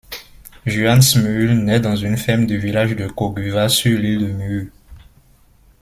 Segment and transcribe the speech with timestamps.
[0.65, 4.71] Juhan Smuul nait dans un ferme du village de Koguva sur l'île de Muhu.